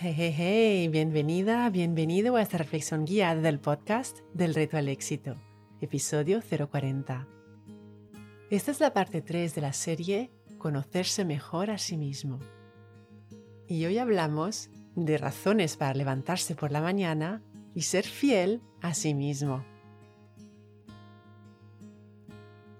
[0.00, 5.34] Hey, bienvenida, bienvenido a esta reflexión guiada del podcast del reto al éxito,
[5.80, 7.26] episodio 040.
[8.48, 12.38] Esta es la parte 3 de la serie Conocerse mejor a sí mismo.
[13.66, 17.42] Y hoy hablamos de razones para levantarse por la mañana
[17.74, 19.64] y ser fiel a sí mismo.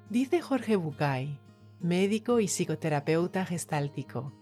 [0.09, 1.37] Dice Jorge Bucay,
[1.81, 4.33] médico y psicoterapeuta gestáltico,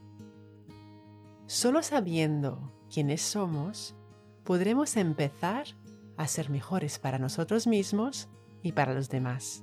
[1.47, 3.95] Solo sabiendo quiénes somos,
[4.43, 5.67] podremos empezar
[6.17, 8.29] a ser mejores para nosotros mismos
[8.63, 9.63] y para los demás.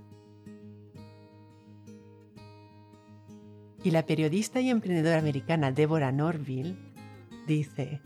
[3.83, 6.77] Y la periodista y emprendedora americana Deborah Norville
[7.47, 7.99] dice,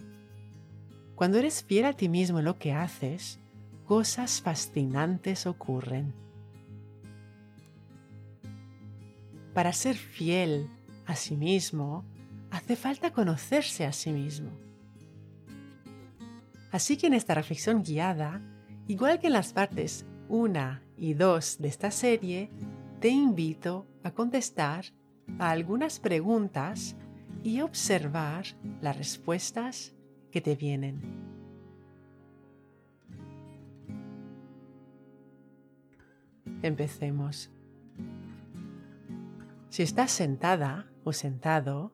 [1.14, 3.40] Cuando eres fiel a ti mismo en lo que haces,
[3.86, 6.16] cosas fascinantes ocurren.
[9.54, 10.68] Para ser fiel
[11.06, 12.06] a sí mismo,
[12.52, 14.52] hace falta conocerse a sí mismo.
[16.72, 18.42] Así que en esta reflexión guiada,
[18.88, 22.50] igual que en las partes 1 y 2 de esta serie,
[23.00, 24.86] te invito a contestar
[25.40, 26.96] a algunas preguntas
[27.44, 28.46] y observar
[28.82, 29.94] las respuestas
[30.32, 31.02] que te vienen.
[36.62, 37.52] Empecemos.
[39.70, 41.94] Si estás sentada o sentado,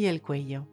[0.00, 0.66] y el cuello.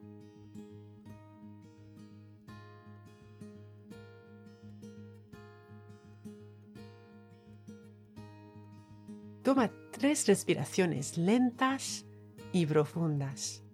[9.43, 12.05] Toma tres respiraciones lentas
[12.54, 13.66] y profundas.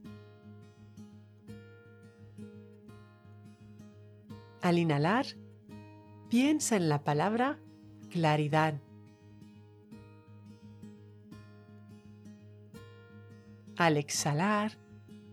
[4.64, 5.28] Al inhalar,
[6.30, 7.60] piensa en la palabra
[8.10, 8.82] claridad.
[13.78, 14.83] Al exhalar,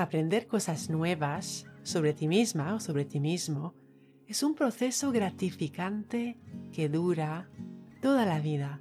[0.00, 3.74] Aprender cosas nuevas sobre ti misma o sobre ti mismo
[4.26, 6.38] es un proceso gratificante
[6.72, 7.50] que dura
[8.00, 8.80] toda la vida.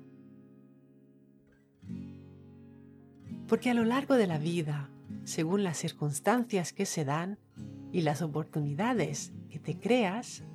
[3.50, 4.90] Porque a lo largo de la vida,
[5.25, 7.38] según las circunstancias que se dan
[7.91, 10.46] y las oportunidades que te creas,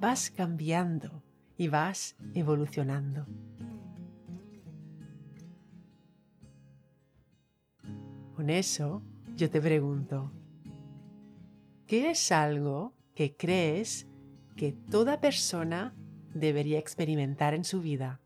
[0.00, 1.22] vas cambiando
[1.56, 3.24] y vas evolucionando.
[8.34, 9.00] Con eso,
[9.38, 10.32] yo te pregunto,
[11.86, 14.08] ¿qué es algo que crees
[14.56, 15.94] que toda persona
[16.34, 18.20] debería experimentar en su vida?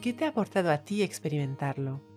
[0.00, 2.09] ¿Qué te ha aportado a ti experimentarlo?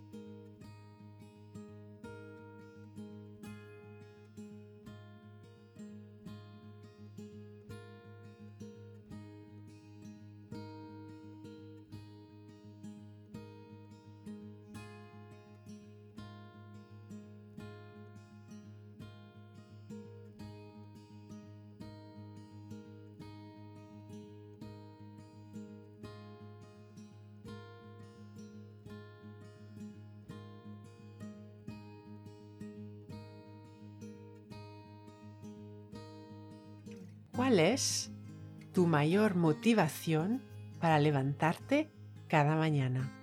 [37.35, 38.12] ¿Cuál es
[38.74, 40.44] tu mayor motivación
[40.80, 41.89] para levantarte
[42.27, 43.22] cada mañana?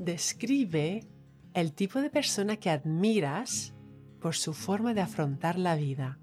[0.00, 1.06] Describe
[1.52, 3.74] el tipo de persona que admiras
[4.18, 6.18] por su forma de afrontar la vida.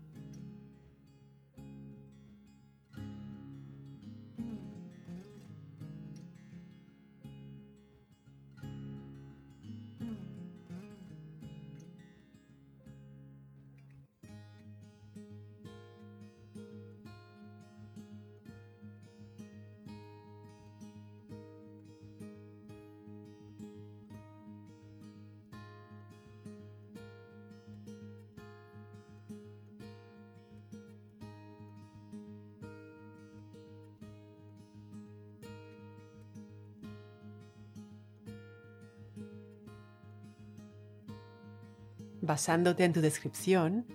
[42.21, 43.85] Basándote en tu descripción,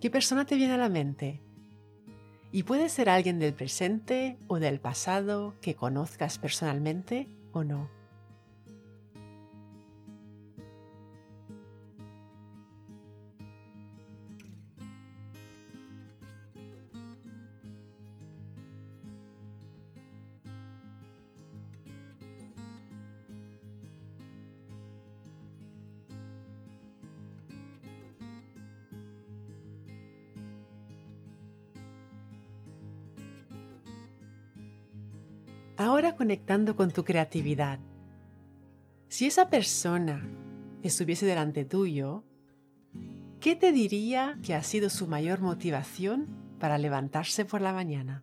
[0.00, 1.42] ¿qué persona te viene a la mente?
[2.52, 7.90] Y puede ser alguien del presente o del pasado que conozcas personalmente o no.
[35.76, 37.80] Ahora conectando con tu creatividad.
[39.08, 40.24] Si esa persona
[40.82, 42.22] estuviese delante tuyo,
[43.40, 46.28] ¿qué te diría que ha sido su mayor motivación
[46.60, 48.22] para levantarse por la mañana?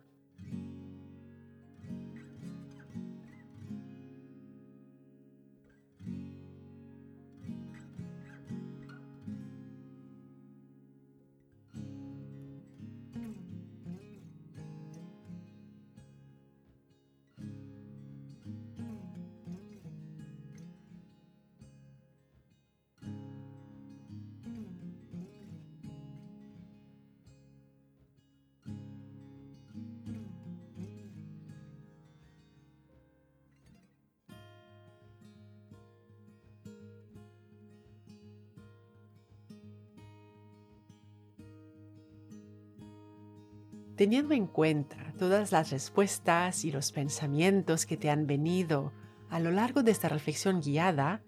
[43.96, 48.92] Teniendo en cuenta todas las respuestas y los pensamientos que te han venido
[49.28, 51.22] a lo largo de esta reflexión guiada,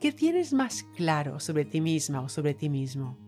[0.00, 3.21] ¿qué tienes más claro sobre ti misma o sobre ti mismo?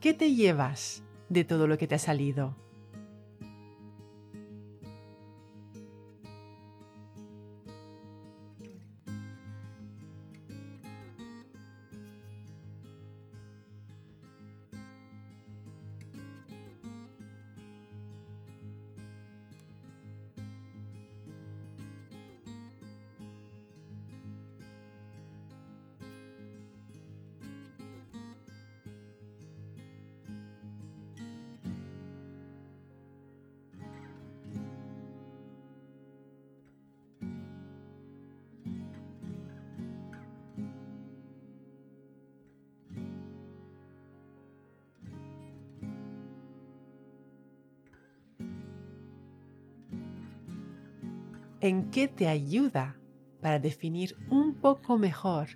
[0.00, 2.54] ¿Qué te llevas de todo lo que te ha salido?
[51.60, 52.98] En qué te ayuda
[53.40, 55.48] para definir un poco mejor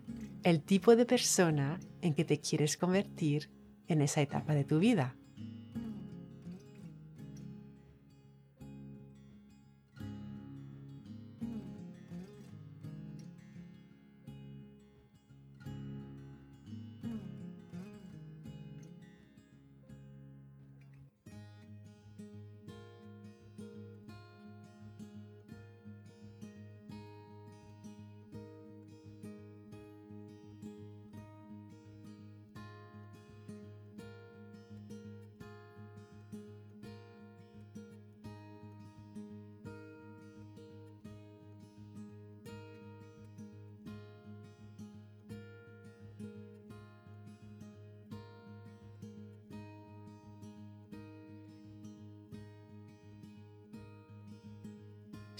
[0.42, 3.50] el tipo de persona en que te quieres convertir
[3.86, 5.16] en esa etapa de tu vida.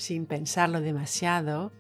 [0.02, 1.72] Sin pensarlo demasiado,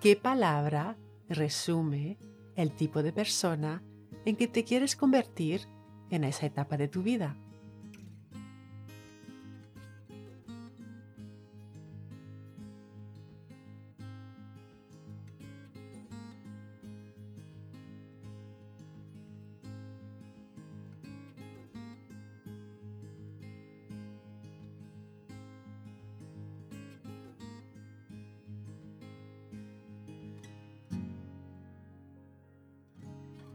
[0.00, 0.96] qué palabra
[1.28, 2.18] resume
[2.56, 3.84] el tipo de persona
[4.24, 5.68] en que te quieres convertir
[6.10, 7.36] en esa etapa de tu vida.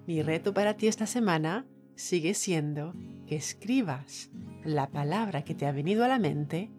[0.08, 2.94] Mi reto para ti esta semana sigue siendo
[3.26, 4.30] que escribas
[4.64, 6.70] la palabra que te ha venido a la mente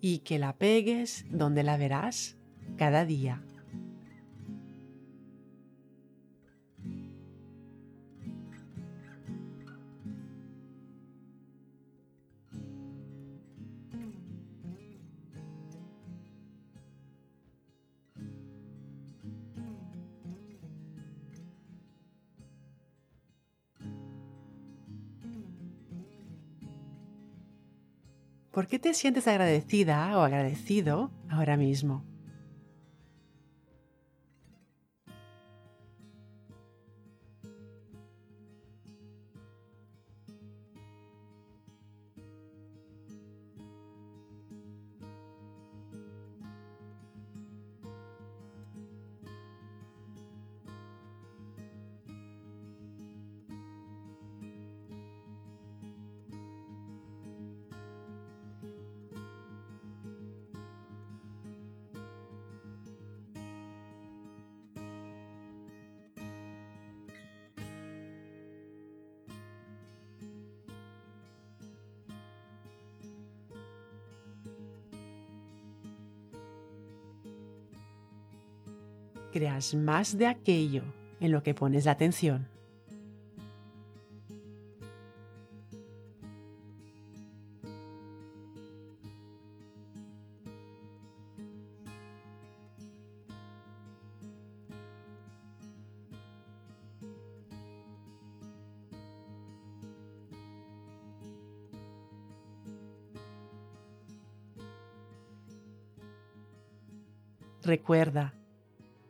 [0.00, 2.36] y que la pegues donde la verás
[2.76, 3.42] cada día.
[28.52, 32.04] ¿Por qué te sientes agradecida o agradecido ahora mismo?
[79.32, 80.82] Creas más de aquello
[81.18, 82.46] en lo que pones la atención.
[107.64, 108.34] Recuerda,